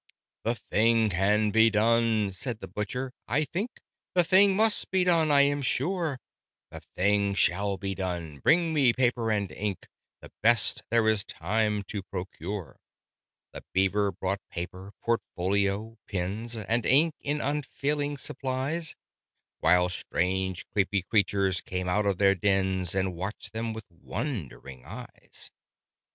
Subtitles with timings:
[0.45, 3.69] "The thing can be done," said the Butcher, "I think.
[4.15, 6.19] The thing must be done, I am sure.
[6.71, 8.39] The thing shall be done!
[8.39, 9.87] Bring me paper and ink,
[10.21, 12.79] The best there is time to procure."
[13.53, 18.95] The Beaver brought paper, portfolio, pens, And ink in unfailing supplies:
[19.59, 25.51] While strange creepy creatures came out of their dens, And watched them with wondering eyes.